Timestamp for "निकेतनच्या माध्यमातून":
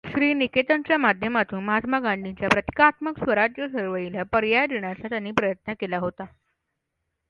0.33-1.63